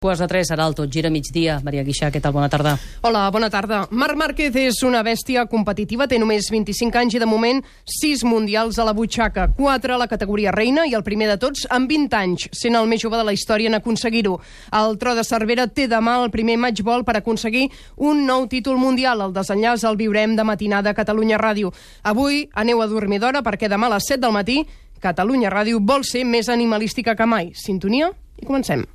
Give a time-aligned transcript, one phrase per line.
[0.00, 1.58] Quarts de tres serà el tot gira migdia.
[1.60, 2.32] Maria Guixà, què tal?
[2.32, 2.70] Bona tarda.
[3.04, 3.82] Hola, bona tarda.
[3.92, 7.58] Marc Márquez és una bèstia competitiva, té només 25 anys i de moment
[7.98, 11.66] 6 mundials a la butxaca, 4 a la categoria reina i el primer de tots
[11.68, 14.38] amb 20 anys, sent el més jove de la història en aconseguir-ho.
[14.78, 17.66] El tro de Cervera té demà el primer matchball per aconseguir
[17.98, 19.20] un nou títol mundial.
[19.20, 21.74] El desenllaç el viurem de matinada a Catalunya Ràdio.
[22.08, 24.62] Avui aneu a dormir d'hora perquè demà a les 7 del matí
[25.04, 27.52] Catalunya Ràdio vol ser més animalística que mai.
[27.52, 28.08] Sintonia
[28.40, 28.86] i comencem.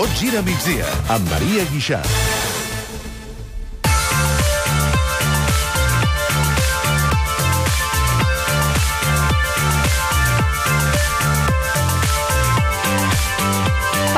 [0.00, 2.00] Tot gira migdia amb Maria Guixà.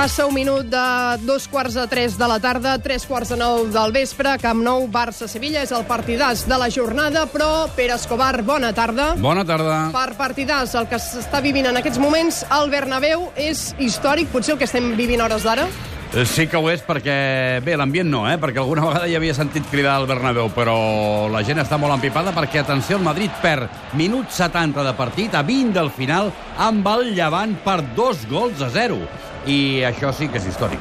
[0.02, 0.79] Passa un minut de
[1.23, 4.88] dos quarts de tres de la tarda, tres quarts de nou del vespre, Camp Nou,
[4.91, 9.12] Barça-Sevilla, és el partidàs de la jornada, però Pere Escobar, bona tarda.
[9.22, 9.77] Bona tarda.
[9.94, 14.59] Per partidàs, el que s'està vivint en aquests moments al Bernabéu és històric, potser el
[14.59, 15.70] que estem vivint hores d'ara?
[16.11, 17.62] Eh, Sí que ho és perquè...
[17.62, 18.34] Bé, l'ambient no, eh?
[18.42, 22.34] Perquè alguna vegada ja havia sentit cridar al Bernabéu, però la gent està molt empipada
[22.34, 27.12] perquè, atenció, el Madrid perd minut 70 de partit a 20 del final amb el
[27.14, 28.98] Llevant per dos gols a zero.
[29.46, 30.78] I això sí que és històric.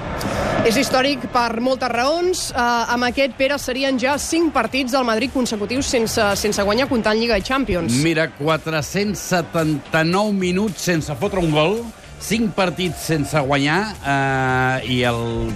[0.67, 2.51] És històric per moltes raons.
[2.53, 7.17] Uh, amb aquest, Pere, serien ja cinc partits del Madrid consecutius sense, sense guanyar comptant
[7.17, 7.93] Lliga i Champions.
[8.05, 11.79] Mira, 479 minuts sense fotre un gol,
[12.21, 15.49] 5 partits sense guanyar, eh, i el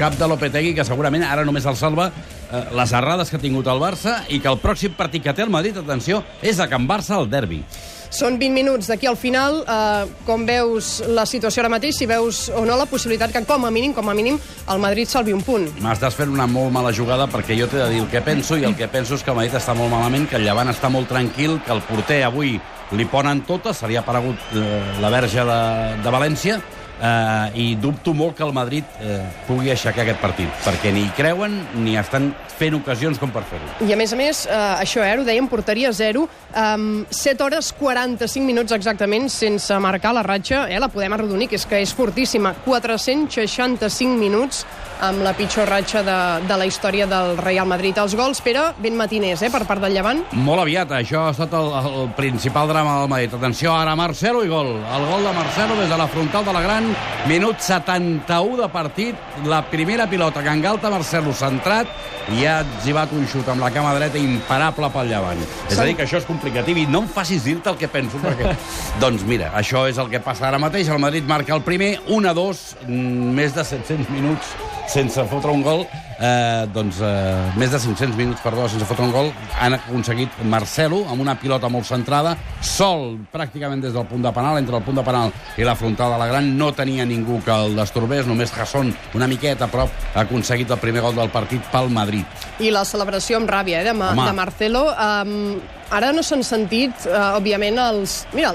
[0.00, 3.66] cap de Lopetegui, que segurament ara només el salva eh, les errades que ha tingut
[3.68, 6.88] el Barça i que el pròxim partit que té el Madrid, atenció, és a Can
[6.88, 7.62] Barça al derbi.
[8.10, 9.60] Són 20 minuts d'aquí al final.
[9.62, 13.66] Uh, com veus la situació ara mateix, si veus o no la possibilitat que, com
[13.66, 15.68] a mínim, com a mínim, el Madrid salvi un punt.
[15.84, 18.66] M'estàs fent una molt mala jugada perquè jo t'he de dir el que penso i
[18.66, 21.08] el que penso és que el Madrid està molt malament, que el Llevant està molt
[21.08, 22.58] tranquil, que el porter avui
[22.98, 25.60] li ponen totes, se li ha aparegut eh, la verge de,
[26.02, 26.58] de València,
[27.00, 31.12] eh, i dubto molt que el Madrid eh, pugui aixecar aquest partit, perquè ni hi
[31.16, 32.30] creuen ni estan
[32.60, 33.70] fent ocasions com per fer-ho.
[33.86, 37.72] I a més a més, eh, això, eh, ho dèiem, porteria zero, um, 7 hores
[37.78, 41.92] 45 minuts exactament sense marcar la ratxa, eh, la podem arrodonir, que és que és
[41.96, 44.64] fortíssima, 465 minuts
[45.00, 47.96] amb la pitjor ratxa de, de la història del Real Madrid.
[47.98, 50.22] Els gols, Pere, ben matiners, eh, per part del Llevant.
[50.36, 53.36] Molt aviat, això ha estat el, el principal drama del Madrid.
[53.40, 54.74] Atenció, ara Marcelo i gol.
[54.80, 56.89] El gol de Marcelo des de la frontal de la Gran,
[57.28, 61.90] minut 71 de partit, la primera pilota que engalta Marcelo centrat
[62.36, 65.40] i ha exhibat un xut amb la cama dreta imparable pel llevant.
[65.70, 68.20] És a dir, que això és complicatiu i no em facis dir-te el que penso,
[68.22, 68.54] perquè...
[69.02, 70.90] doncs mira, això és el que passa ara mateix.
[70.90, 74.54] El Madrid marca el primer, 1-2, mm, més de 700 minuts
[74.90, 75.84] sense fotre un gol,
[76.20, 81.02] eh, doncs eh, més de 500 minuts, perdó, sense fotre un gol, han aconseguit Marcelo
[81.10, 85.00] amb una pilota molt centrada, sol pràcticament des del punt de penal, entre el punt
[85.00, 88.52] de penal i la frontal de la Gran, no tenia ningú que el destorbés, només
[88.54, 92.24] Jasson una miqueta a prop ha aconseguit el primer gol del partit pel Madrid.
[92.60, 94.26] I la celebració amb ràbia, eh, de, Ma Home.
[94.28, 94.84] de Marcelo.
[94.92, 95.60] Um,
[95.90, 98.24] ara no s'han sentit, uh, òbviament, els...
[98.36, 98.52] Mira,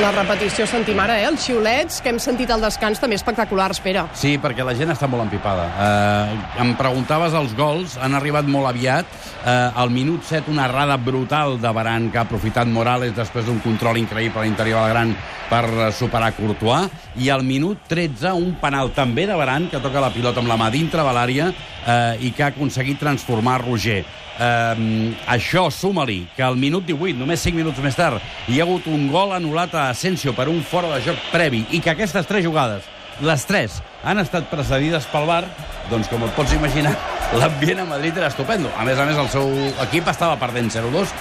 [0.00, 1.26] la repetició sentim ara, eh?
[1.28, 4.06] Els xiulets que hem sentit al descans també espectaculars, Pere.
[4.16, 5.66] Sí, perquè la gent està molt empipada.
[5.68, 9.10] Eh, em preguntaves els gols, han arribat molt aviat.
[9.44, 9.50] Eh,
[9.82, 14.00] al minut 7, una errada brutal de Baran que ha aprofitat Morales després d'un control
[14.00, 15.12] increïble a l'interior de la gran
[15.50, 16.88] per eh, superar Courtois.
[17.20, 20.56] I al minut 13, un penal també de Baran que toca la pilota amb la
[20.60, 24.04] mà dintre de l'àrea eh, i que ha aconseguit transformar Roger.
[24.40, 28.86] Um, això, suma-li, que al minut 18, només 5 minuts més tard, hi ha hagut
[28.88, 32.46] un gol anul·lat a Asensio per un fora de joc previ i que aquestes tres
[32.46, 32.86] jugades,
[33.20, 35.42] les tres, han estat precedides pel bar,
[35.90, 36.94] doncs com et pots imaginar,
[37.36, 38.72] l'ambient a Madrid era estupendo.
[38.80, 39.52] A més a més, el seu
[39.84, 41.12] equip estava perdent 0-2,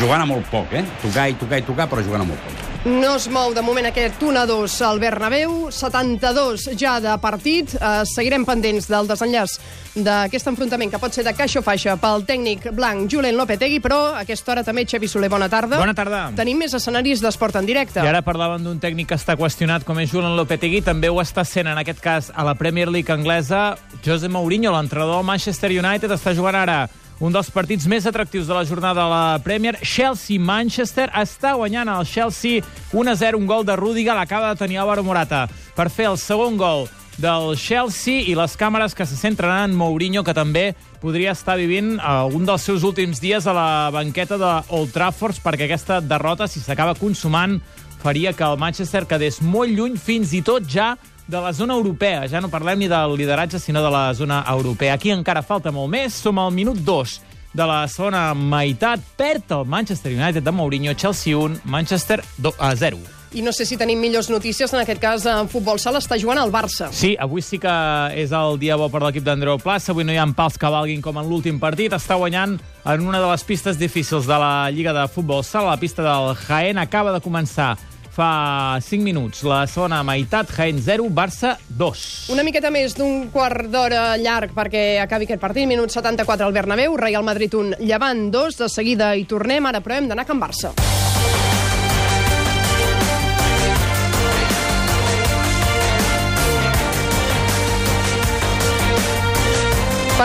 [0.00, 0.82] jugant a molt poc, eh?
[1.04, 2.67] Tocar i tocar i tocar, però jugant a molt poc.
[2.84, 7.72] No es mou de moment aquest 1-2 al Bernabéu, 72 ja de partit.
[7.74, 9.56] Eh, seguirem pendents del desenllaç
[9.98, 13.98] d'aquest enfrontament que pot ser de caixa o faixa pel tècnic blanc Julen Lopetegui, però
[14.12, 15.80] a aquesta hora també Xevi Soler, bona tarda.
[15.82, 16.28] Bona tarda.
[16.38, 17.98] Tenim més escenaris d'esport en directe.
[17.98, 21.42] I ara parlaven d'un tècnic que està qüestionat com és Julen Lopetegui, també ho està
[21.44, 23.74] sent en aquest cas a la Premier League anglesa.
[24.06, 26.84] José Mourinho, l'entrenador del Manchester United, està jugant ara
[27.18, 29.74] un dels partits més atractius de la jornada de la Premier.
[29.82, 32.62] Chelsea-Manchester està guanyant el Chelsea
[32.92, 36.86] 1-0, un gol de Rüdiger, l'acaba de tenir Álvaro Morata per fer el segon gol
[37.18, 41.96] del Chelsea i les càmeres que se centren en Mourinho, que també podria estar vivint
[41.98, 46.62] un dels seus últims dies a la banqueta de Old Trafford, perquè aquesta derrota, si
[46.62, 47.58] s'acaba consumant,
[47.98, 50.92] faria que el Manchester quedés molt lluny, fins i tot ja
[51.28, 52.26] de la zona europea.
[52.26, 54.94] Ja no parlem ni del lideratge, sinó de la zona europea.
[54.94, 56.16] Aquí encara falta molt més.
[56.16, 57.20] Som al minut 2
[57.52, 59.04] de la segona meitat.
[59.16, 62.98] Perd el Manchester United de Mourinho, Chelsea 1, Manchester 2 a 0.
[63.36, 66.38] I no sé si tenim millors notícies, en aquest cas en futbol sala està jugant
[66.40, 66.88] al Barça.
[66.96, 67.74] Sí, avui sí que
[68.16, 69.92] és el dia bo per l'equip d'Andreu Plaça.
[69.92, 71.92] Avui no hi ha pals que valguin com en l'últim partit.
[71.92, 72.56] Està guanyant
[72.88, 75.74] en una de les pistes difícils de la Lliga de Futbol Sala.
[75.76, 77.74] La pista del Jaén acaba de començar
[78.18, 79.44] fa 5 minuts.
[79.46, 82.04] La segona meitat, Jaén 0, Barça 2.
[82.34, 85.68] Una miqueta més d'un quart d'hora llarg perquè acabi aquest partit.
[85.70, 88.62] Minut 74 al Bernabéu, Real Madrid 1, Llevant 2.
[88.64, 90.74] De seguida hi tornem, ara però hem d'anar a Can Barça.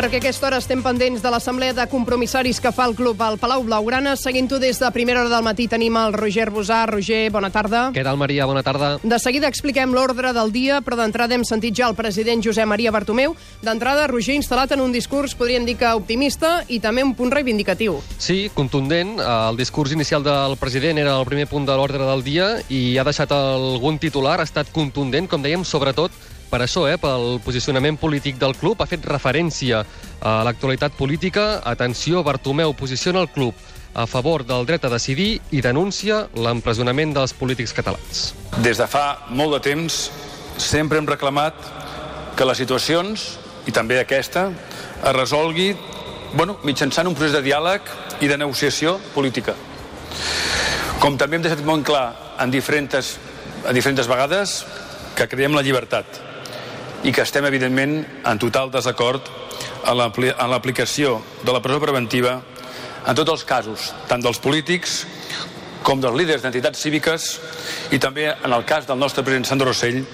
[0.03, 3.37] Perquè a aquesta hora estem pendents de l'assemblea de compromissaris que fa el club al
[3.39, 4.17] Palau Blaugrana.
[4.19, 6.81] Seguint-ho des de primera hora del matí tenim el Roger Bosà.
[6.89, 7.85] Roger, bona tarda.
[7.95, 8.43] Què tal, Maria?
[8.43, 8.97] Bona tarda.
[8.99, 12.91] De seguida expliquem l'ordre del dia, però d'entrada hem sentit ja el president Josep Maria
[12.91, 13.37] Bartomeu.
[13.63, 18.01] D'entrada, Roger instal·lat en un discurs, podríem dir que optimista, i també un punt reivindicatiu.
[18.17, 19.15] Sí, contundent.
[19.23, 23.07] El discurs inicial del president era el primer punt de l'ordre del dia i ha
[23.07, 26.11] deixat algun titular, ha estat contundent, com dèiem, sobretot
[26.53, 29.79] per això, eh, pel posicionament polític del club, ha fet referència
[30.21, 31.63] a l'actualitat política.
[31.65, 33.55] Atenció, Bartomeu posiciona el club
[33.95, 38.35] a favor del dret a decidir i denuncia l'empresonament dels polítics catalans.
[38.61, 40.11] Des de fa molt de temps
[40.61, 41.57] sempre hem reclamat
[42.37, 44.51] que les situacions, i també aquesta,
[45.01, 45.71] es resolgui
[46.35, 47.89] bueno, mitjançant un procés de diàleg
[48.21, 49.55] i de negociació política.
[51.01, 53.17] Com també hem deixat molt clar en diferents,
[53.65, 54.59] a diferents vegades
[55.17, 56.32] que creiem la llibertat
[57.03, 59.27] i que estem, evidentment, en total desacord
[59.83, 62.37] en l'aplicació de la presó preventiva
[63.03, 65.01] en tots els casos, tant dels polítics
[65.83, 67.25] com dels líders d'entitats cíviques
[67.91, 70.05] i també en el cas del nostre president Sandro Rossell,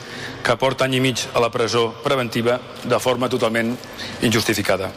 [0.42, 3.76] que porta any i mig a la presó preventiva de forma totalment
[4.26, 4.90] injustificada.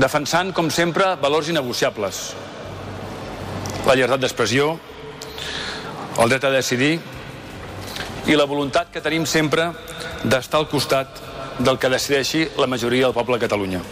[0.00, 2.22] Defensant, com sempre, valors innegociables.
[3.84, 4.72] La llibertat d'expressió,
[6.22, 6.94] el dret a decidir
[8.30, 9.68] i la voluntat que tenim sempre
[10.24, 11.20] d'estar al costat
[11.58, 13.82] del que decideixi la majoria del poble de Catalunya.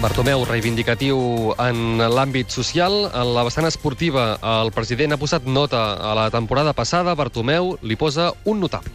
[0.00, 3.10] Bartomeu, reivindicatiu en l'àmbit social.
[3.12, 7.14] En la vessant esportiva, el president ha posat nota a la temporada passada.
[7.14, 8.94] Bartomeu li posa un notable.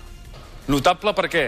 [0.68, 1.46] Notable per què?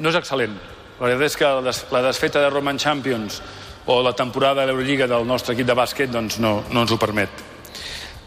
[0.00, 0.56] No és excel·lent.
[0.98, 1.52] La veritat és que
[1.92, 3.40] la desfeta de Roman Champions
[3.86, 6.98] o la temporada de l'Eurolliga del nostre equip de bàsquet doncs no, no ens ho
[7.00, 7.30] permet.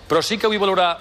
[0.08, 0.94] Però sí que vull valorar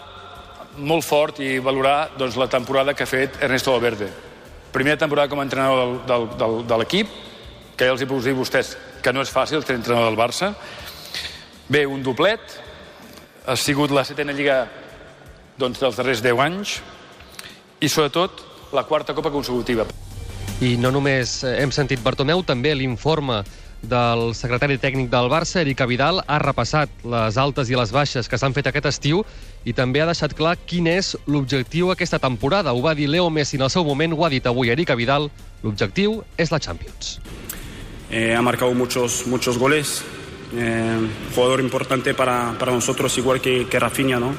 [0.79, 4.32] molt fort i valorar doncs, la temporada que ha fet Ernesto Valverde.
[4.73, 7.09] Primera temporada com a entrenador del, del, del, de l'equip,
[7.77, 10.19] que ja els hi puc dir a vostès que no és fàcil ser entrenador del
[10.19, 10.53] Barça.
[11.69, 12.41] Bé, un doblet,
[13.47, 14.63] ha sigut la setena lliga
[15.59, 16.79] doncs, dels darrers 10 anys
[17.83, 19.85] i sobretot la quarta copa consecutiva.
[20.63, 23.43] I no només hem sentit Bartomeu, també l'informe
[23.83, 28.39] del secretari tècnic del Barça, Eric Vidal, ha repassat les altes i les baixes que
[28.39, 29.25] s'han fet aquest estiu
[29.65, 32.73] i també ha deixat clar quin és l'objectiu aquesta temporada.
[32.73, 35.31] Ho va dir Leo Messi en el seu moment, ho ha dit avui Eric Vidal,
[35.63, 37.19] l'objectiu és la Champions.
[38.11, 40.03] Eh, ha marcado muchos, muchos goles,
[40.55, 40.99] eh,
[41.35, 44.35] jugador importante para, para nosotros, igual que, que Rafinha, ¿no?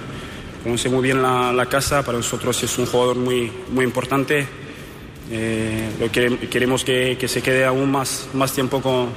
[0.63, 4.48] Conoce muy bien la, la casa, para nosotros es un jugador muy, muy importante.
[5.35, 9.09] Eh, lo que, queremos que, que, se quede aún más, más tiempo con,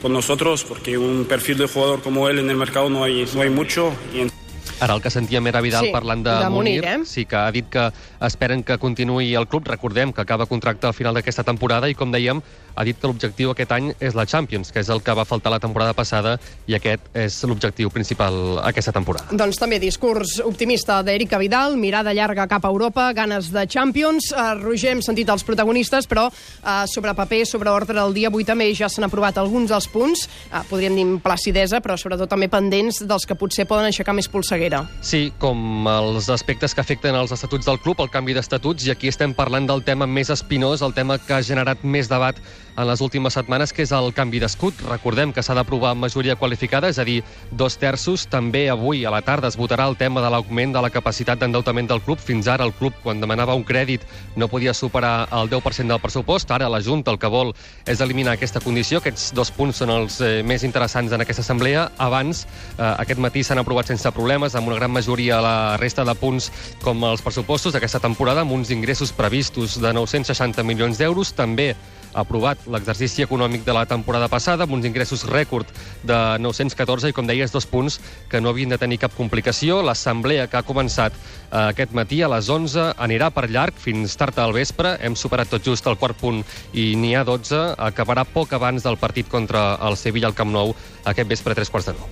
[0.00, 3.42] con nosotros, porque un perfil de jugador como él en el mercado no hay, no
[3.42, 3.92] hay mucho.
[4.14, 4.30] Y en...
[4.78, 7.06] Ara el que sentíem era Vidal Sí, parlant de, de Munir, Munir, eh?
[7.06, 9.66] sí que ha dit que esperen que continuï el club.
[9.66, 12.42] Recordem que acaba contracte al final d'aquesta temporada i, com dèiem,
[12.74, 15.52] ha dit que l'objectiu aquest any és la Champions, que és el que va faltar
[15.54, 19.30] la temporada passada i aquest és l'objectiu principal aquesta temporada.
[19.34, 24.30] Doncs també discurs optimista d'Eric Vidal, mirada llarga cap a Europa, ganes de Champions.
[24.32, 28.46] Uh, Roger, hem sentit els protagonistes, però uh, sobre paper, sobre ordre del dia, avui
[28.46, 33.02] també ja s'han aprovat alguns dels punts, uh, podríem dir placidesa, però sobretot també pendents
[33.04, 34.84] dels que potser poden aixecar més polseguera.
[35.04, 39.10] Sí, com els aspectes que afecten els estatuts del club, el canvi d'estatuts, i aquí
[39.12, 42.38] estem parlant del tema més espinós, el tema que ha generat més debat
[42.76, 44.80] en les últimes setmanes, que és el canvi d'escut.
[44.88, 48.26] Recordem que s'ha d'aprovar amb majoria qualificada, és a dir, dos terços.
[48.30, 51.88] També avui a la tarda es votarà el tema de l'augment de la capacitat d'endeutament
[51.90, 52.18] del club.
[52.18, 54.02] Fins ara el club, quan demanava un crèdit,
[54.36, 56.50] no podia superar el 10% del pressupost.
[56.50, 57.54] Ara la Junta el que vol
[57.86, 58.98] és eliminar aquesta condició.
[58.98, 61.88] Aquests dos punts són els eh, més interessants en aquesta assemblea.
[61.98, 62.44] Abans,
[62.76, 66.50] eh, aquest matí s'han aprovat sense problemes, amb una gran majoria la resta de punts
[66.82, 71.34] com els pressupostos d'aquesta temporada, amb uns ingressos previstos de 960 milions d'euros.
[71.34, 71.74] També
[72.14, 75.68] aprovat l'exercici econòmic de la temporada passada, amb uns ingressos rècord
[76.06, 79.80] de 914 i, com deies, dos punts que no havien de tenir cap complicació.
[79.84, 84.38] L'assemblea que ha començat eh, aquest matí a les 11 anirà per llarg fins tard
[84.38, 84.96] al vespre.
[85.00, 86.42] Hem superat tot just el quart punt
[86.72, 87.62] i n'hi ha 12.
[87.90, 91.70] Acabarà poc abans del partit contra el Sevilla al Camp Nou aquest vespre a tres
[91.70, 92.08] quarts de nou.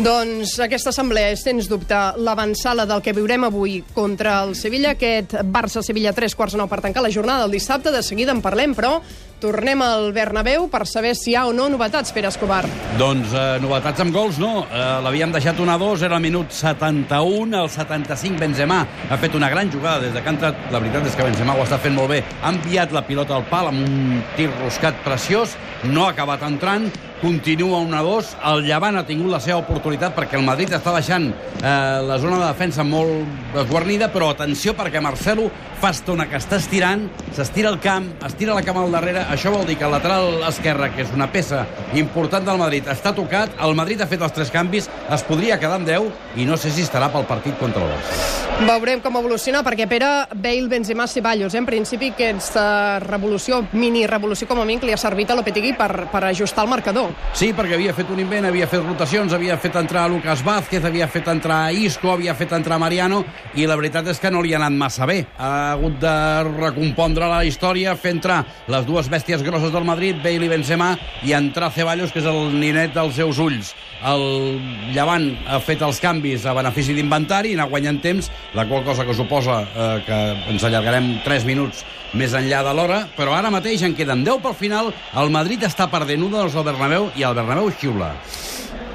[0.00, 5.34] Doncs aquesta assemblea és, sens dubte, l'avançala del que viurem avui contra el Sevilla, aquest
[5.44, 7.92] Barça-Sevilla 3 quarts de nou per tancar la jornada del dissabte.
[7.92, 9.00] De seguida en parlem, però
[9.40, 12.62] tornem al Bernabéu per saber si hi ha o no novetats, Pere Escobar.
[13.00, 14.66] Doncs eh, novetats amb gols, no.
[14.68, 18.80] Eh, L'havíem deixat 1-2, era el minut 71, el 75 Benzema
[19.10, 20.64] ha fet una gran jugada des de que ha entrat.
[20.70, 22.22] La veritat és que Benzema ho està fent molt bé.
[22.42, 25.56] Ha enviat la pilota al pal amb un tir roscat preciós,
[25.88, 28.34] no ha acabat entrant, continua 1-2.
[28.50, 31.70] El Llevant ha tingut la seva oportunitat perquè el Madrid està deixant eh,
[32.06, 35.48] la zona de defensa molt esguarnida, però atenció perquè Marcelo
[35.80, 37.06] fa estona que està estirant,
[37.36, 40.90] s'estira el camp, estira la cama al darrere, això vol dir que el lateral esquerre,
[40.94, 41.62] que és una peça
[41.94, 45.78] important del Madrid, està tocat, el Madrid ha fet els tres canvis, es podria quedar
[45.78, 48.66] amb 10 i no sé si estarà pel partit contra el Barça.
[48.66, 51.60] Veurem com evoluciona, perquè Pere, Bale, Benzema, Ceballos, eh?
[51.62, 56.24] en principi aquesta revolució, mini-revolució com a mínim, li ha servit a Lopetegui per, per
[56.28, 57.14] ajustar el marcador.
[57.38, 61.08] Sí, perquè havia fet un invent, havia fet rotacions, havia fet entrar Lucas Vázquez, havia
[61.08, 63.22] fet entrar Isco, havia fet entrar Mariano,
[63.54, 65.22] i la veritat és que no li ha anat massa bé.
[65.38, 66.16] Ha hagut de
[66.50, 71.32] recompondre la història, fer entrar les dues bèsties grosses del Madrid, Bale i Benzema, i
[71.32, 73.74] entrar Ceballos, que és el ninet dels seus ulls.
[74.00, 74.58] El
[74.94, 79.04] Llevant ha fet els canvis a benefici d'inventari i anar guanyant temps, la qual cosa
[79.04, 80.20] que suposa eh, que
[80.52, 81.84] ens allargarem 3 minuts
[82.14, 85.90] més enllà de l'hora, però ara mateix en queden 10 pel final, el Madrid està
[85.90, 88.14] perdent 1-2 al Bernabéu i el Bernabéu xiula.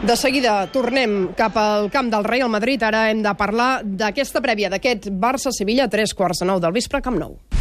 [0.06, 2.84] De seguida tornem cap al camp del Real Madrid.
[2.84, 7.18] Ara hem de parlar d'aquesta prèvia, d'aquest Barça-Sevilla, 3 quarts de 9 del vespre, Camp
[7.18, 7.55] Nou.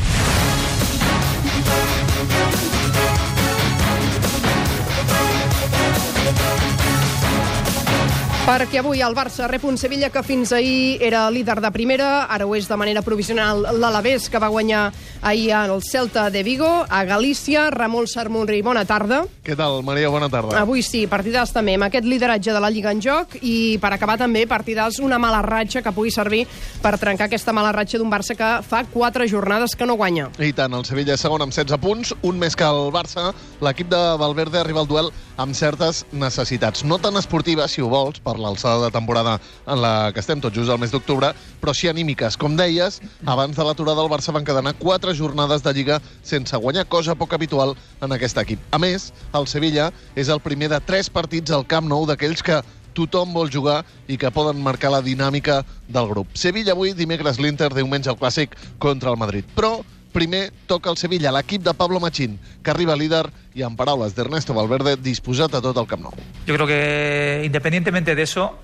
[8.44, 12.44] Perquè avui el Barça rep un Sevilla que fins ahir era líder de primera, ara
[12.44, 14.82] ho és de manera provisional l'Alavés, que va guanyar
[15.24, 17.70] ahir al Celta de Vigo, a Galícia.
[17.72, 19.22] Ramon Sarmunri, bona tarda.
[19.46, 20.10] Què tal, Maria?
[20.12, 20.58] Bona tarda.
[20.60, 24.18] Avui sí, partidars també, amb aquest lideratge de la Lliga en joc i per acabar
[24.20, 26.44] també partidars una mala ratxa que pugui servir
[26.84, 30.28] per trencar aquesta mala ratxa d'un Barça que fa quatre jornades que no guanya.
[30.36, 33.30] I tant, el Sevilla segon amb 16 punts, un més que el Barça.
[33.64, 36.84] L'equip de Valverde arriba al duel amb certes necessitats.
[36.84, 40.54] No tan esportives, si ho vols, per l'alçada de temporada en la que estem tot
[40.54, 42.36] just al mes d'octubre, però sí anímiques.
[42.36, 46.86] Com deies, abans de l'aturada del Barça van quedar quatre jornades de Lliga sense guanyar,
[46.88, 48.60] cosa poc habitual en aquest equip.
[48.70, 52.62] A més, el Sevilla és el primer de tres partits al Camp Nou d'aquells que
[52.94, 56.30] tothom vol jugar i que poden marcar la dinàmica del grup.
[56.38, 59.48] Sevilla avui, dimecres l'Inter, diumenge el Clàssic contra el Madrid.
[59.56, 59.80] Però
[60.14, 64.54] primer toca el Sevilla, l'equip de Pablo Machín, que arriba líder i, en paraules d'Ernesto
[64.54, 66.14] Valverde, disposat a tot el Camp Nou.
[66.46, 68.54] Yo creo que independientemente de eso,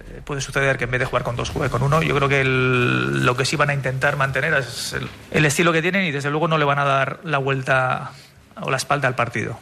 [0.00, 2.00] eh, puede suceder que en vez de jugar con dos juegue con uno.
[2.02, 5.72] Yo creo que el- lo que sí van a intentar mantener es el, el estilo
[5.72, 8.12] que tienen y desde luego no le van a dar la vuelta
[8.60, 9.58] o la espalda al partido.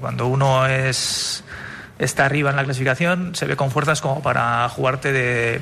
[0.00, 1.44] Cuando uno es
[1.98, 5.60] está arriba en la clasificación, se ve con fuerzas como para jugarte de,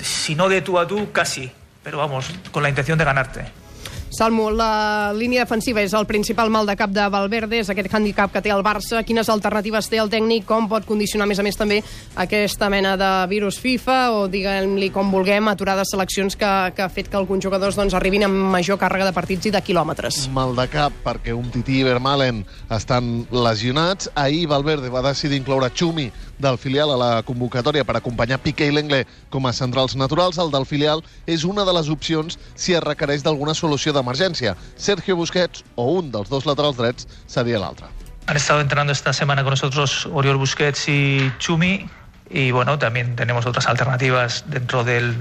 [0.00, 1.50] si no de tú a tú, casi,
[1.82, 3.44] pero vamos, con la intención de ganarte.
[4.12, 8.28] Salmo, la línia defensiva és el principal mal de cap de Valverde, és aquest handicap
[8.34, 9.00] que té el Barça.
[9.08, 10.44] Quines alternatives té el tècnic?
[10.44, 11.78] Com pot condicionar, a més a més, també
[12.20, 17.08] aquesta mena de virus FIFA o, diguem-li com vulguem, aturades seleccions que, que ha fet
[17.08, 20.26] que alguns jugadors doncs, arribin amb major càrrega de partits i de quilòmetres?
[20.36, 24.12] Mal de cap perquè un Tití i Vermalen estan lesionats.
[24.12, 28.74] Ahir Valverde va decidir incloure Xumi del filial a la convocatòria per acompanyar Piqué i
[28.74, 30.38] Lenglet com a centrals naturals.
[30.38, 34.56] El del filial és una de les opcions si es requereix d'alguna solució d'emergència.
[34.76, 37.90] Sergio Busquets o un dels dos laterals drets seria l'altre.
[38.26, 41.88] Han estado entrenando esta semana con nosotros Oriol Busquets y Chumi.
[42.32, 45.14] Y bueno, también tenemos otras alternativas dentro del-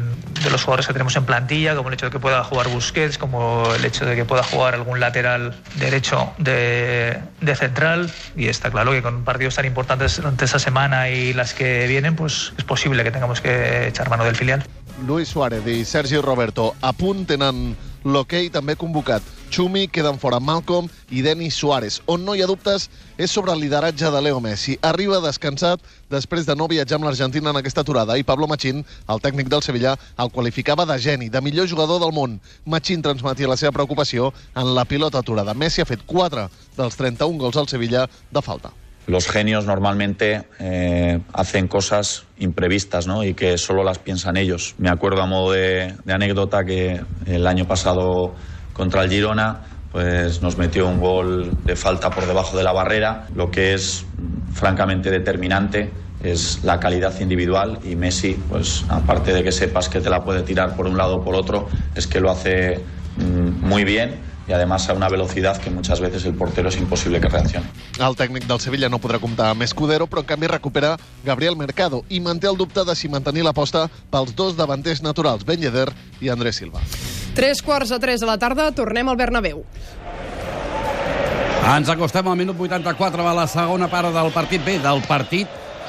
[0.44, 3.18] de los jugadores que tenemos en plantilla, como el hecho de que pueda jugar Busquets,
[3.18, 8.10] como el hecho de que pueda jugar algún lateral derecho de, de central.
[8.36, 12.16] Y está claro que con partidos tan importantes durante esa semana y las que vienen,
[12.16, 14.64] pues es posible que tengamos que echar mano del filial.
[15.06, 17.76] Luis Suárez i Sergi Roberto a punt tenen
[18.06, 19.22] l'hoquei també convocat.
[19.52, 22.00] Xumi, queden fora Malcolm i Denis Suárez.
[22.08, 22.88] On no hi ha dubtes
[23.20, 24.78] és sobre el lideratge de Leo Messi.
[24.82, 29.20] Arriba descansat després de no viatjar amb l'Argentina en aquesta aturada i Pablo Machín, el
[29.20, 32.40] tècnic del Sevilla, el qualificava de geni, de millor jugador del món.
[32.66, 35.54] Machín transmetia la seva preocupació en la pilota aturada.
[35.54, 38.72] Messi ha fet 4 dels 31 gols al Sevilla de falta.
[39.08, 43.24] Los genios normalmente eh, hacen cosas imprevistas ¿no?
[43.24, 44.76] y que solo las piensan ellos.
[44.78, 48.36] Me acuerdo a modo de, de anécdota que el año pasado
[48.74, 49.62] contra el Girona
[49.92, 54.06] pues nos metió un gol de falta por debajo de la barrera, lo que es
[54.06, 55.92] mm, francamente determinante
[56.24, 60.44] es la calidad individual y Messi, pues aparte de que sepas que te la puede
[60.44, 62.80] tirar por un lado o por otro, es que lo hace
[63.18, 67.20] mm, muy bien y además a una velocidad que muchas veces el portero es imposible
[67.20, 67.66] que reaccione.
[68.00, 72.04] El tècnic del Sevilla no podrà comptar amb Escudero, però en canvi recupera Gabriel Mercado
[72.10, 75.90] i manté el dubte de si mantenir l'aposta pels dos davanters naturals, Ben Yedder
[76.22, 76.82] i Andrés Silva.
[77.34, 79.64] Tres quarts a tres de la tarda, tornem al Bernabéu.
[81.72, 84.64] Ens acostem al minut 84 a la segona part del partit.
[84.66, 85.48] Bé, del partit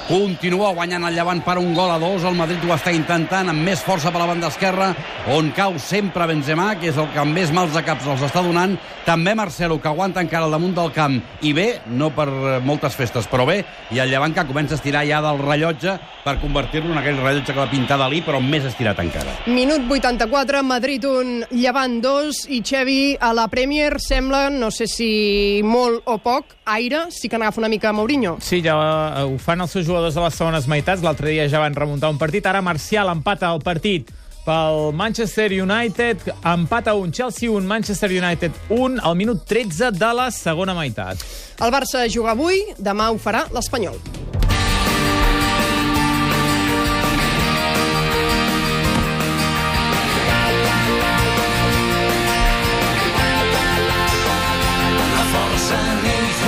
[0.09, 2.25] Continua guanyant el Llevant per un gol a dos.
[2.27, 4.91] El Madrid ho està intentant amb més força per la banda esquerra,
[5.31, 8.43] on cau sempre Benzema, que és el que amb més mals de caps els està
[8.43, 8.75] donant.
[9.07, 11.21] També Marcelo, que aguanta encara al damunt del camp.
[11.43, 13.61] I bé, no per eh, moltes festes, però bé.
[13.95, 17.55] I el Llevant que comença a estirar ja del rellotge per convertir-lo en aquell rellotge
[17.55, 19.37] que va pintar Dalí, però més estirat encara.
[19.47, 25.63] Minut 84, Madrid 1, Llevant 2 i Xevi a la Premier sembla, no sé si
[25.67, 28.37] molt o poc, aire, sí que n'agafa una mica Mourinho.
[28.43, 31.05] Sí, ja eh, ho fan els seus jugadors de les segones meitats.
[31.05, 32.47] L'altre dia ja van remuntar un partit.
[32.49, 34.09] Ara Marcial empata el partit
[34.47, 36.33] pel Manchester United.
[36.55, 41.21] Empata un Chelsea, un Manchester United, un al minut 13 de la segona meitat.
[41.61, 44.22] El Barça juga avui, demà ho farà l'Espanyol.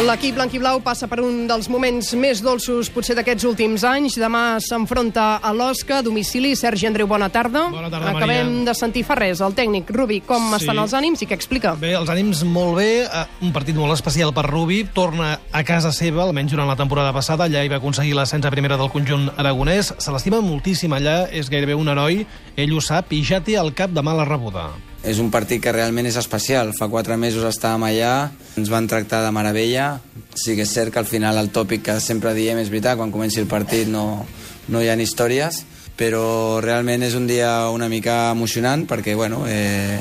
[0.05, 4.19] L'equip blanquiblau passa per un dels moments més dolços potser d'aquests últims anys.
[4.21, 6.51] Demà s'enfronta a l'Osca, a domicili.
[6.61, 7.71] Sergi Andreu, bona tarda.
[7.73, 8.65] Bona tarda, Acabem Maria.
[8.69, 9.89] de sentir fa res, el tècnic.
[9.89, 10.57] Rubi, com Sí.
[10.61, 11.75] estan els ànims i què explica?
[11.81, 15.91] Bé, els ànims molt bé, eh, un partit molt especial per Rubi, torna a casa
[15.91, 19.31] seva, almenys durant la temporada passada, allà hi va aconseguir l'ascens a primera del conjunt
[19.39, 23.55] aragonès, se l'estima moltíssim allà, és gairebé un heroi, ell ho sap i ja té
[23.55, 24.69] el cap de mala rebuda.
[25.05, 26.73] És un partit que realment és especial.
[26.73, 29.99] Fa quatre mesos estàvem allà, ens van tractar de meravella.
[30.33, 33.13] Sí que és cert que al final el tòpic que sempre diem és veritat, quan
[33.13, 34.25] comenci el partit no,
[34.73, 35.61] no hi ha històries,
[35.95, 40.01] però realment és un dia una mica emocionant perquè, bueno, eh,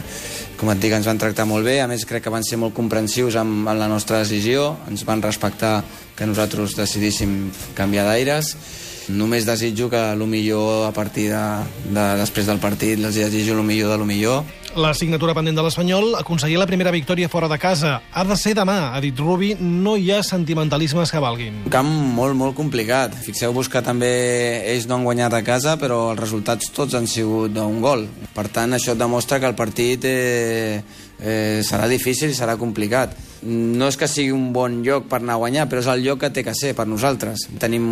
[0.57, 2.74] com et dic, ens van tractar molt bé, a més crec que van ser molt
[2.74, 5.81] comprensius amb, amb la nostra decisió, ens van respectar
[6.15, 8.55] que nosaltres decidíssim canviar d'aires,
[9.12, 11.46] només desitjo que el millor a partir de,
[11.92, 15.62] de després del partit, els desitjo el millor de lo millor, La signatura pendent de
[15.62, 18.00] l'Espanyol, aconseguir la primera victòria fora de casa.
[18.09, 21.59] Ha de ser demà, ha dit Rubi, no hi ha sentimentalismes que valguin.
[21.68, 23.14] Un camp molt, molt complicat.
[23.22, 24.09] Fixeu-vos que també
[24.72, 28.07] ells no han guanyat a casa, però els resultats tots han sigut d'un gol.
[28.33, 30.81] Per tant, això demostra que el partit eh,
[31.20, 33.14] eh, serà difícil i serà complicat.
[33.44, 36.22] No és que sigui un bon lloc per anar a guanyar, però és el lloc
[36.24, 37.48] que té que ser per nosaltres.
[37.60, 37.86] Tenim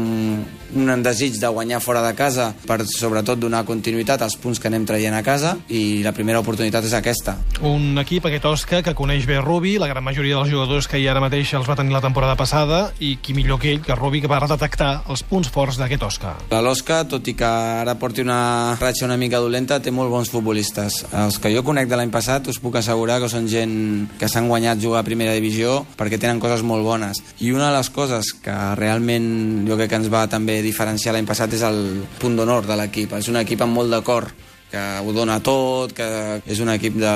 [0.75, 4.85] un desig de guanyar fora de casa per sobretot donar continuïtat als punts que anem
[4.87, 7.37] traient a casa i la primera oportunitat és aquesta.
[7.67, 11.07] Un equip, aquest Osca, que coneix bé Rubi, la gran majoria dels jugadors que hi
[11.11, 14.21] ara mateix els va tenir la temporada passada, i qui millor que ell, que Rubi,
[14.21, 16.35] que va detectar els punts forts d'aquest Osca.
[16.51, 20.31] La Losca, tot i que ara porti una ratxa una mica dolenta, té molt bons
[20.31, 21.01] futbolistes.
[21.11, 23.75] Els que jo conec de l'any passat us puc assegurar que són gent
[24.19, 27.23] que s'han guanyat jugar a primera divisió perquè tenen coses molt bones.
[27.41, 31.27] I una de les coses que realment jo crec que ens va també diferenciar l'any
[31.27, 33.17] passat és el punt d'honor de l'equip.
[33.17, 34.29] És un equip amb molt de cor,
[34.71, 36.07] que ho dona tot, que
[36.47, 37.11] és un equip de,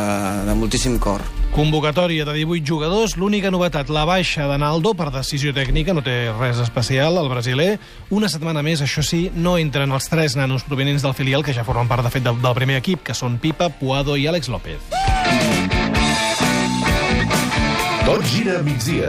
[0.45, 1.23] de moltíssim cor.
[1.55, 6.33] Convocatòria de 18 jugadors, l'única novetat, la baixa de Naldo per decisió tècnica, no té
[6.35, 7.69] res especial, el brasiler.
[8.11, 11.63] Una setmana més, això sí, no entren els tres nanos provenents del filial, que ja
[11.63, 15.84] formen part, de fet, del, del primer equip, que són Pipa, Puado i Àlex López.
[18.05, 19.07] Tot gira a migdia.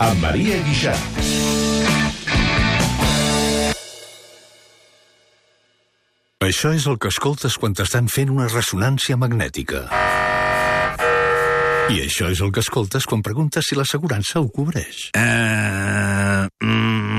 [0.00, 0.94] Amb Maria Guixà.
[6.46, 9.82] Això és el que escoltes quan t'estan fent una ressonància magnètica.
[11.92, 15.10] I això és el que escoltes quan preguntes si l'assegurança ho cobreix.
[15.12, 17.17] Uh, mm,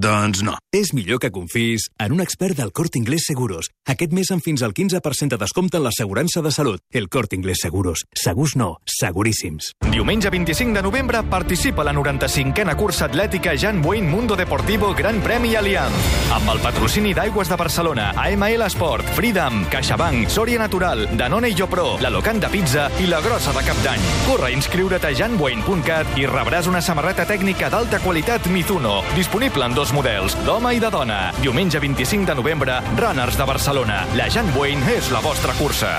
[0.00, 0.56] doncs no.
[0.72, 3.68] És millor que confis en un expert del Corte Inglés Seguros.
[3.90, 6.80] Aquest mes amb fins al 15% de descompte en l'assegurança de salut.
[6.90, 8.06] El Corte Inglés Seguros.
[8.16, 9.72] Segurs no, seguríssims.
[9.90, 15.54] Diumenge 25 de novembre participa la 95a cursa atlètica Jan Wayne Mundo Deportivo Gran Premi
[15.56, 16.08] Allianz.
[16.32, 21.98] Amb el patrocini d'Aigües de Barcelona, AML Esport, Freedom, CaixaBank, Sòria Natural, Danone i Jopro,
[22.00, 24.08] la Locant de Pizza i la Grossa de Cap d'Any.
[24.28, 29.74] Corre a inscriure't a janwayne.cat i rebràs una samarreta tècnica d'alta qualitat Mizuno, disponible en
[29.74, 31.18] dos models, d'home i de dona.
[31.40, 34.04] Diumenge 25 de novembre, Runners de Barcelona.
[34.18, 35.92] La Jan Wayne és la vostra cursa.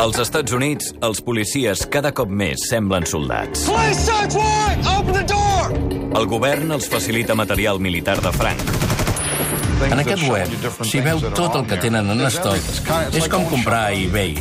[0.00, 3.66] Als Estats Units, els policies cada cop més semblen soldats.
[3.68, 4.86] Police search warrant!
[4.94, 5.74] Open the door!
[6.16, 8.64] El govern els facilita material militar de franc.
[9.90, 12.72] En aquest web s'hi veu tot el que tenen en estoc.
[13.12, 14.34] És com comprar a eBay.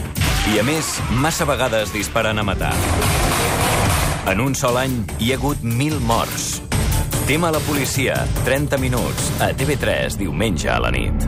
[0.53, 2.73] I a més, massa vegades disparen a matar.
[4.31, 6.68] En un sol any hi ha hagut mil morts.
[7.29, 11.27] Tema la policia, 30 minuts, a TV3, diumenge a la nit.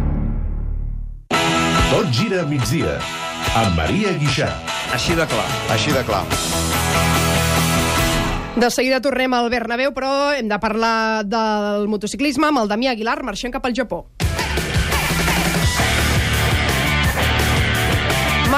[1.91, 2.95] Tot gira a migdia,
[3.59, 4.47] amb Maria Guixà.
[4.97, 5.45] Així de clar.
[5.69, 6.23] Així de clar.
[8.57, 13.19] De seguida tornem al Bernabéu, però hem de parlar del motociclisme amb el Damià Aguilar
[13.21, 14.07] marxant cap al Japó.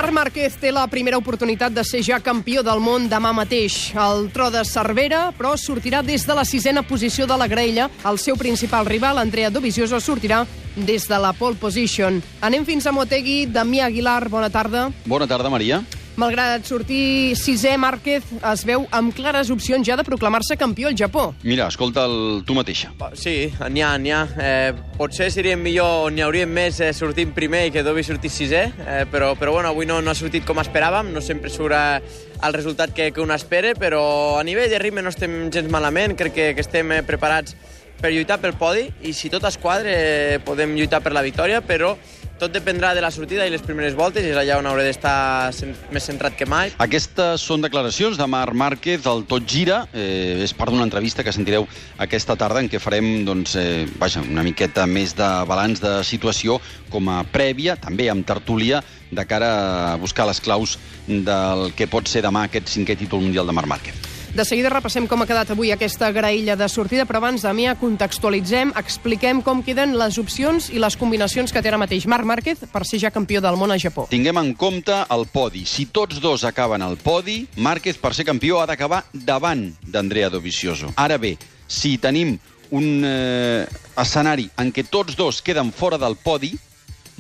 [0.04, 3.94] Marc Márquez té la primera oportunitat de ser ja campió del món demà mateix.
[3.96, 7.88] El tro de Cervera, però, sortirà des de la sisena posició de la graella.
[8.04, 10.44] El seu principal rival, Andrea Dovizioso, sortirà
[10.76, 12.20] des de la pole position.
[12.42, 13.46] Anem fins a Motegi.
[13.48, 14.90] Damià Aguilar, bona tarda.
[15.06, 15.80] Bona tarda, Maria.
[16.14, 21.32] Malgrat sortir sisè, Márquez es veu amb clares opcions ja de proclamar-se campió al Japó.
[21.42, 22.92] Mira, escolta el, tu mateixa.
[23.18, 24.22] Sí, n'hi ha, n'hi ha.
[24.38, 28.64] Eh, potser seria millor, n'hi hauríem més eh, sortint primer i que Dobby sortís sisè,
[28.86, 32.16] eh, però, però bueno, avui no, no ha sortit com esperàvem, no sempre surt eh,
[32.46, 34.04] el resultat que, que un espera, però
[34.38, 37.58] a nivell de ritme no estem gens malament, crec que, que estem eh, preparats
[38.04, 41.64] per lluitar pel podi i si tot es quadra eh, podem lluitar per la victòria,
[41.66, 41.96] però
[42.44, 45.52] tot dependrà de la sortida i les primeres voltes, és allà on hauré d'estar
[45.96, 46.74] més centrat que mai.
[46.84, 49.84] Aquestes són declaracions de Marc Márquez al Tot Gira.
[49.94, 51.68] Eh, és part d'una entrevista que sentireu
[52.04, 56.60] aquesta tarda en què farem doncs, eh, vaja, una miqueta més de balanç de situació
[56.92, 59.54] com a prèvia, també amb tertúlia, de cara
[59.94, 63.72] a buscar les claus del que pot ser demà aquest cinquè títol mundial de Marc
[63.72, 64.13] Márquez.
[64.34, 68.72] De seguida repassem com ha quedat avui aquesta graella de sortida, però abans, Damià, contextualitzem,
[68.82, 72.82] expliquem com queden les opcions i les combinacions que té ara mateix Marc Márquez per
[72.90, 74.08] ser ja campió del món a Japó.
[74.10, 75.68] Tinguem en compte el podi.
[75.70, 80.90] Si tots dos acaben al podi, Márquez, per ser campió, ha d'acabar davant d'Andrea Dovizioso.
[80.98, 81.36] Ara bé,
[81.70, 82.34] si tenim
[82.74, 83.70] un eh,
[84.02, 86.56] escenari en què tots dos queden fora del podi,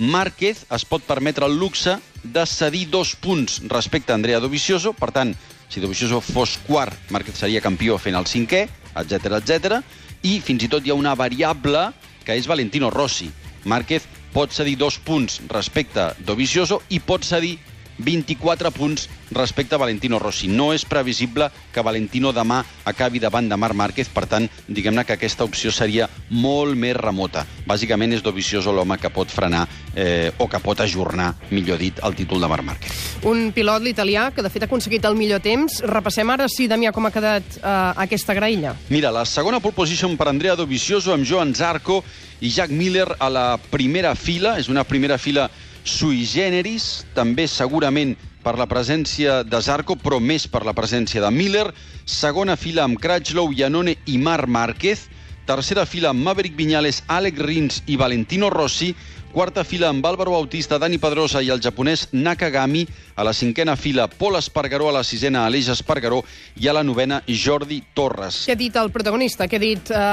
[0.01, 5.11] Márquez es pot permetre el luxe de cedir dos punts respecte a Andrea Dovizioso, per
[5.13, 5.37] tant,
[5.73, 8.67] si Dovizioso fos quart, Márquez seria campió fent el cinquè,
[9.01, 9.79] etc etc.
[10.21, 11.87] i fins i tot hi ha una variable
[12.23, 13.31] que és Valentino Rossi.
[13.65, 14.05] Márquez
[14.35, 17.57] pot cedir dos punts respecte a Dovizioso i pot cedir
[17.97, 20.47] 24 punts respecte a Valentino Rossi.
[20.47, 25.15] No és previsible que Valentino demà acabi davant de Marc Márquez, per tant, diguem-ne que
[25.17, 27.45] aquesta opció seria molt més remota.
[27.67, 32.15] Bàsicament és Dovizioso l'home que pot frenar eh, o que pot ajornar, millor dit, el
[32.15, 32.99] títol de Marc Márquez.
[33.29, 35.81] Un pilot, l'italià, que de fet ha aconseguit el millor temps.
[35.89, 37.75] Repassem ara, sí, Damià, com ha quedat eh,
[38.05, 38.75] aquesta graella.
[38.93, 42.03] Mira, la segona pole position per Andrea Dovizioso amb Joan Zarco
[42.43, 44.57] i Jack Miller a la primera fila.
[44.59, 45.49] És una primera fila
[45.83, 51.31] sui generis, també segurament per la presència de Zarco, però més per la presència de
[51.31, 51.69] Miller.
[52.05, 55.07] Segona fila amb Crutchlow, Iannone i Marc Márquez.
[55.47, 58.93] Tercera fila amb Maverick Viñales, Alex Rins i Valentino Rossi.
[59.33, 62.85] Quarta fila amb Álvaro Bautista, Dani Pedrosa i el japonès Nakagami.
[63.15, 64.91] A la cinquena fila, Pol Espargaró.
[64.91, 66.21] A la sisena, Aleix Espargaró.
[66.61, 68.43] I a la novena, Jordi Torres.
[68.47, 69.49] Què ha dit el protagonista?
[69.49, 70.03] Què ha dit eh,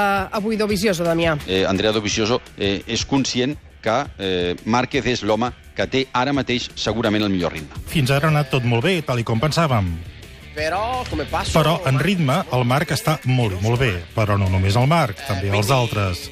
[0.41, 1.37] avui Dovizioso, Damià?
[1.47, 6.69] Eh, Andrea Dovizioso eh, és conscient que eh, Márquez és l'home que té ara mateix
[6.75, 7.81] segurament el millor ritme.
[7.91, 9.91] Fins ara ha anat tot molt bé, tal i com pensàvem.
[10.55, 11.55] Però, com passo...
[11.55, 13.93] Però en ritme el Marc està molt, molt bé.
[14.15, 16.27] Però no només el Marc, també els altres.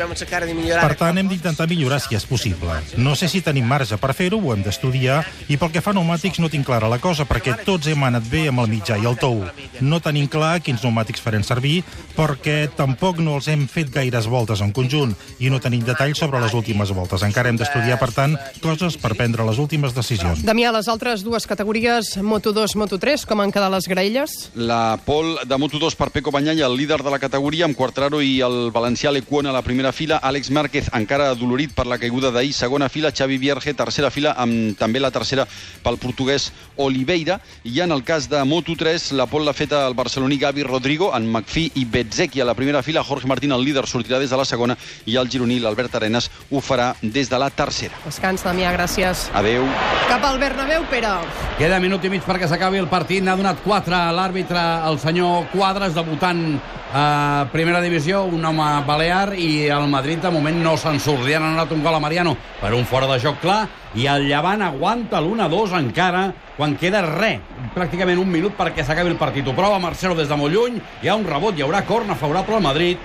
[0.00, 0.86] Dobbiamo cercare di migliorare.
[0.86, 2.72] Per tant, hem d'intentar millorar si és possible.
[2.96, 5.18] No sé si tenim marge per fer-ho, ho hem d'estudiar,
[5.52, 8.24] i pel que fa a pneumàtics no tinc clara la cosa, perquè tots hem anat
[8.32, 9.42] bé amb el mitjà i el tou.
[9.84, 11.82] No tenim clar quins pneumàtics farem servir,
[12.16, 16.40] perquè tampoc no els hem fet gaires voltes en conjunt, i no tenim detalls sobre
[16.40, 17.20] les últimes voltes.
[17.20, 20.40] Encara hem d'estudiar, per tant, coses per prendre les últimes decisions.
[20.48, 24.38] Damià, les altres dues categories, Moto2, Moto3, com han quedat les graelles?
[24.56, 28.38] La pol de Moto2 per Peco Banyalla, el líder de la categoria, amb Quartararo i
[28.40, 32.52] el valencià Lecuona a la primera fila, Àlex Márquez encara adolorit per la caiguda d'ahir,
[32.52, 35.46] segona fila, Xavi Vierge, tercera fila, amb també la tercera
[35.84, 40.38] pel portuguès Oliveira, i en el cas de Moto3, la pol l'ha feta el barceloní
[40.38, 44.18] Gavi Rodrigo, en McPhee i Bezzecchi a la primera fila, Jorge Martín, el líder, sortirà
[44.18, 44.76] des de la segona,
[45.06, 47.96] i el gironí, l'Albert Arenas, ho farà des de la tercera.
[48.04, 49.28] Descans, Damià, gràcies.
[49.34, 49.66] Adeu.
[50.08, 51.14] Cap al Bernabéu, Pere.
[51.58, 53.24] Queda minut i mig perquè s'acabi el partit.
[53.24, 56.60] N'ha donat 4 a l'àrbitre, el senyor Quadres, debutant
[56.92, 60.98] a primera divisió, un home balear, i el Madrid de moment no se'n
[61.40, 65.20] anat un gol a Mariano per un fora de joc clar, i el Llevant aguanta
[65.20, 67.40] l'1-2 encara, quan queda res,
[67.74, 69.46] pràcticament un minut perquè s'acabi el partit.
[69.46, 72.56] Ho prova Marcelo des de molt lluny, hi ha un rebot, hi haurà corna favorable
[72.56, 72.98] al Madrid,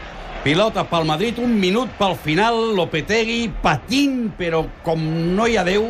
[0.46, 5.02] Pilota pel Madrid, un minut pel final, Lopetegui patint, però com
[5.34, 5.88] no hi ha Déu,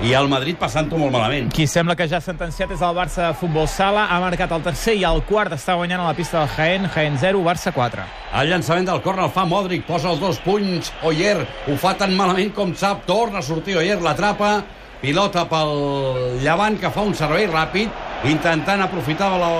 [0.00, 1.50] i el Madrid passant-ho molt malament.
[1.52, 4.06] Qui sembla que ja ha sentenciat és el Barça de Futbol Sala.
[4.08, 6.88] Ha marcat el tercer i el quart està guanyant a la pista del Jaén.
[6.94, 8.06] Jaén 0, Barça 4.
[8.40, 10.88] El llançament del córner el fa Modric, posa els dos punys.
[11.04, 14.62] Oyer ho fa tan malament com sap, torna a sortir Oyer, l'atrapa
[15.02, 17.92] pilota pel Llevant, que fa un servei ràpid,
[18.28, 19.50] intentant aprofitar la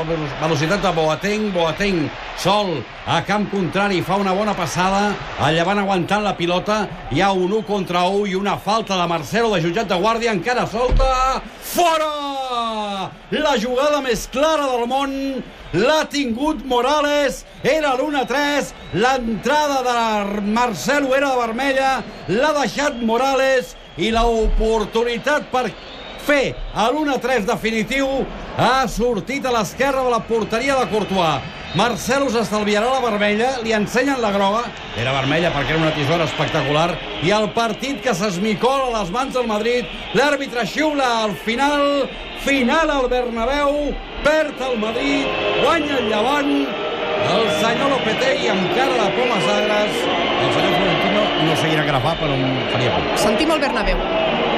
[0.41, 1.51] velocitat de Boateng.
[1.55, 5.15] Boateng sol a camp contrari, fa una bona passada.
[5.41, 6.83] El Llevant aguantant la pilota.
[7.11, 10.35] Hi ha un 1 contra 1 i una falta de Marcelo de jutjat de guàrdia.
[10.37, 11.41] Encara solta.
[11.63, 13.11] Fora!
[13.31, 15.13] La jugada més clara del món
[15.73, 17.45] l'ha tingut Morales.
[17.63, 18.73] Era l'1-3.
[19.01, 21.93] L'entrada de Marcelo era de vermella.
[22.29, 25.69] L'ha deixat Morales i l'oportunitat per
[26.27, 28.07] fer l'1-3 definitiu
[28.57, 31.41] ha sortit a l'esquerra de la porteria de Courtois.
[31.79, 34.65] Marcelo s'estalviarà la vermella, li ensenyen la groga,
[34.99, 39.37] era vermella perquè era una tisora espectacular, i el partit que s'esmicola a les mans
[39.39, 39.87] del Madrid,
[40.19, 42.09] l'àrbitre xiula al final,
[42.43, 43.95] final al Bernabéu,
[44.27, 45.31] perd el Madrid,
[45.63, 46.55] guanya el Llevant,
[47.31, 52.35] el senyor Lopetegui amb cara de pomes agres, el senyor Florentino no seguirà fa, però
[52.35, 53.13] em faria por.
[53.29, 54.50] Sentim el Bernabéu.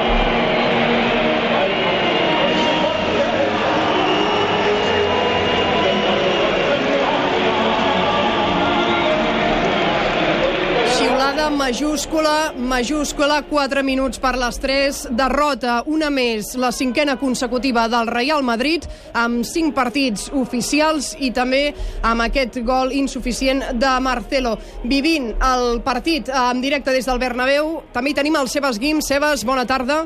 [11.33, 18.05] Xiulada majúscula, majúscula, 4 minuts per les 3, derrota una més, la cinquena consecutiva del
[18.05, 18.85] Real Madrid,
[19.17, 21.73] amb 5 partits oficials i també
[22.05, 24.59] amb aquest gol insuficient de Marcelo.
[24.85, 29.01] Vivint el partit en directe des del Bernabéu, també hi tenim el Sebas Guim.
[29.01, 30.03] Sebas, bona tarda.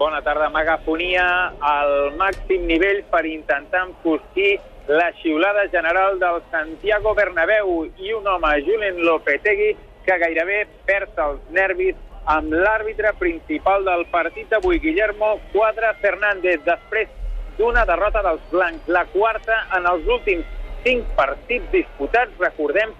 [0.00, 1.26] Bona tarda, Magafonia,
[1.60, 4.54] al màxim nivell per intentar enfosquir
[4.88, 11.40] la xiulada general del Santiago Bernabéu i un home, Julen Lopetegui, que gairebé perd els
[11.56, 11.96] nervis
[12.30, 17.10] amb l'àrbitre principal del partit d'avui, Guillermo Quadra Fernández, després
[17.58, 20.46] d'una derrota dels blancs, la quarta en els últims
[20.84, 22.32] cinc partits disputats.
[22.40, 22.94] Recordem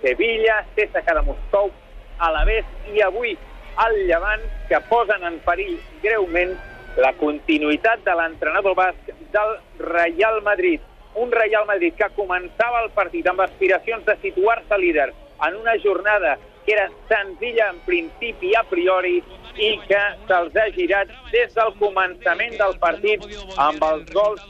[0.00, 1.70] Sevilla, CSKA de Moscou,
[2.20, 3.36] Alavés i avui
[3.84, 6.52] el Llevant, que posen en perill greument
[7.00, 10.82] la continuïtat de l'entrenador basc del Real Madrid.
[11.20, 15.10] Un Real Madrid que començava el partit amb aspiracions de situar-se líder
[15.46, 19.18] en una jornada que era senzilla en principi a priori
[19.60, 23.24] i que se'ls ha girat des del començament del partit
[23.56, 24.44] amb els gols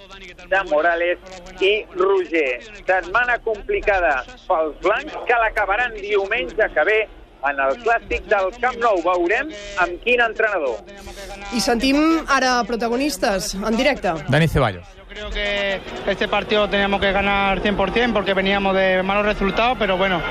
[0.50, 2.60] de Morales i Roger.
[2.84, 7.00] Setmana complicada pels blancs que l'acabaran diumenge que ve
[7.48, 9.00] en el clàssic del Camp Nou.
[9.04, 10.80] Veurem amb quin entrenador.
[11.56, 14.14] I sentim ara protagonistes en directe.
[14.28, 14.96] Dani Ceballos.
[15.10, 20.22] Creo que este partido teníamos que ganar 100% porque veníamos de malos resultados, pero bueno,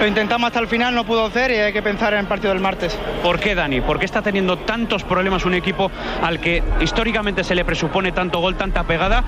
[0.00, 2.54] lo intentamos hasta el final, no pudo hacer y hay que pensar en el partido
[2.54, 2.98] del martes.
[3.22, 3.82] ¿Por qué, Dani?
[3.82, 5.90] ¿Por qué está teniendo tantos problemas un equipo
[6.22, 9.22] al que históricamente se le presupone tanto gol, tanta pegada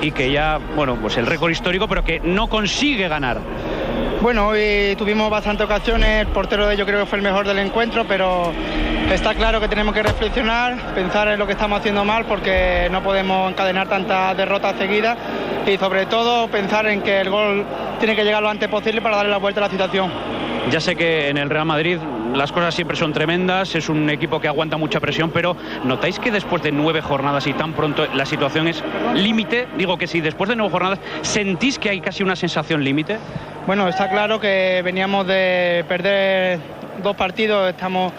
[0.00, 3.40] y que ya, bueno, pues el récord histórico, pero que no consigue ganar?
[4.20, 7.58] Bueno, hoy tuvimos bastantes ocasiones, el portero de ellos creo que fue el mejor del
[7.58, 8.52] encuentro, pero
[9.12, 13.02] está claro que tenemos que reflexionar, pensar en lo que estamos haciendo mal porque no
[13.02, 15.18] podemos encadenar tantas derrotas seguidas
[15.66, 17.64] y sobre todo pensar en que el gol
[17.98, 20.10] tiene que llegar lo antes posible para darle la vuelta a la situación.
[20.70, 21.98] Ya sé que en el Real Madrid
[22.34, 26.30] las cosas siempre son tremendas, es un equipo que aguanta mucha presión, pero ¿notáis que
[26.30, 28.82] después de nueve jornadas y tan pronto la situación es
[29.14, 29.68] límite?
[29.76, 33.18] Digo que sí, después de nueve jornadas, ¿sentís que hay casi una sensación límite?
[33.66, 36.60] Bueno, está claro que veníamos de perder
[37.02, 38.12] dos partidos, estamos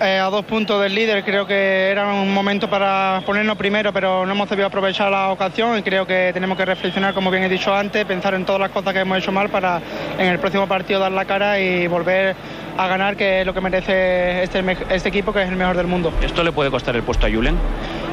[0.00, 4.26] eh, a dos puntos del líder, creo que era un momento para ponernos primero, pero
[4.26, 7.48] no hemos sabido aprovechar la ocasión y creo que tenemos que reflexionar, como bien he
[7.48, 9.80] dicho antes, pensar en todas las cosas que hemos hecho mal para
[10.18, 12.36] en el próximo partido dar la cara y volver
[12.76, 15.86] a ganar, que es lo que merece este, este equipo, que es el mejor del
[15.86, 16.12] mundo.
[16.22, 17.56] ¿Esto le puede costar el puesto a Julen?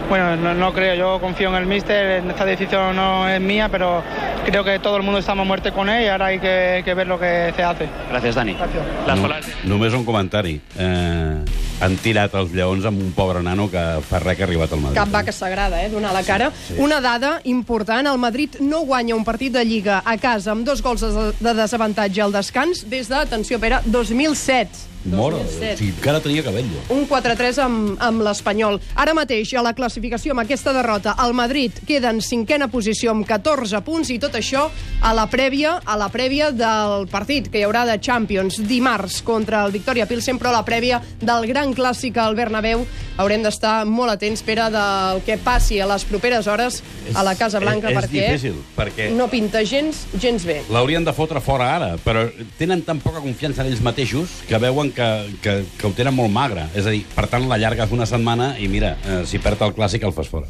[0.10, 4.04] Bueno, no, no, creo, yo confío en el míster, esta decisión no es mía, pero
[4.46, 7.08] creo que todo el mundo estamos muerte con él y ahora hay que, que ver
[7.08, 7.88] lo que se hace.
[8.12, 8.56] Gràcies, Dani.
[8.56, 8.84] Gràcies.
[9.08, 9.30] Les No,
[9.76, 10.60] només un comentari.
[10.78, 11.44] Eh,
[11.84, 14.80] han tirat els lleons amb un pobre nano que fa res que ha arribat al
[14.84, 15.00] Madrid.
[15.00, 16.52] Cap vaca sagrada, eh, donar la cara.
[16.68, 16.76] sí.
[16.78, 20.82] Una dada important, el Madrid no guanya un partit de Lliga a casa amb dos
[20.82, 24.93] gols de de desavantatge al descans des de, atenció, Pere, 2007.
[25.06, 25.74] Mora, 2007.
[25.74, 26.70] o sigui, encara tenia cabell.
[26.94, 28.80] Un 4-3 amb, amb l'Espanyol.
[28.96, 33.28] Ara mateix, a la classificació, amb aquesta derrota, el Madrid queda en cinquena posició amb
[33.28, 34.70] 14 punts i tot això
[35.02, 39.66] a la prèvia a la prèvia del partit que hi haurà de Champions dimarts contra
[39.66, 42.86] el Victoria Pilsen, però a la prèvia del gran clàssic al Bernabéu
[43.18, 46.82] haurem d'estar molt atents, Pere, del que passi a les properes hores
[47.14, 50.62] a la Casa Blanca, és, és perquè difícil, perquè no pinta gens, gens bé.
[50.74, 52.26] l'haurien de fotre fora ara, però
[52.58, 55.10] tenen tan poca confiança en ells mateixos que veuen que,
[55.44, 56.68] que, que ho tenen molt magre.
[56.78, 59.62] És a dir, per tant, la llarga és una setmana i mira, eh, si perd
[59.66, 60.50] el clàssic el fas fora.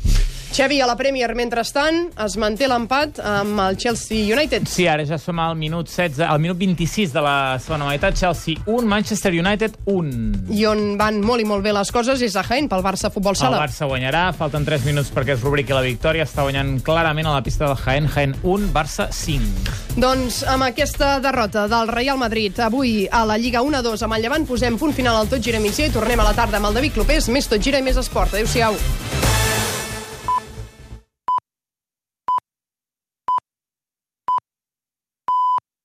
[0.54, 4.68] Xavi, a la Premier, mentrestant, es manté l'empat amb el Chelsea United.
[4.70, 8.14] Sí, ara ja som al minut 16, al minut 26 de la segona meitat.
[8.20, 10.54] Chelsea 1, Manchester United 1.
[10.54, 13.34] I on van molt i molt bé les coses és a Jaén, pel Barça Futbol
[13.34, 13.64] El Sala.
[13.64, 17.42] Barça guanyarà, falten 3 minuts perquè es rubriqui la victòria, està guanyant clarament a la
[17.42, 19.98] pista del Jaén, Jaén 1, Barça 5.
[19.98, 24.46] Doncs amb aquesta derrota del Real Madrid avui a la Lliga 1-2 amb el Llevant
[24.46, 27.00] posem punt final al Tot Gira Migdia i tornem a la tarda amb el David
[27.00, 28.38] Clopés, més Tot Gira i més esport.
[28.38, 28.78] Adéu-siau.